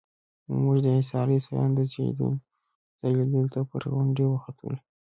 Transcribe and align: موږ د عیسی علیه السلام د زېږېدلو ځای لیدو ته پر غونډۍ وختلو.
موږ 0.61 0.75
د 0.85 0.87
عیسی 0.95 1.15
علیه 1.23 1.39
السلام 1.41 1.69
د 1.75 1.79
زېږېدلو 1.91 2.29
ځای 2.99 3.13
لیدو 3.19 3.41
ته 3.53 3.59
پر 3.69 3.81
غونډۍ 3.93 4.25
وختلو. 4.29 4.77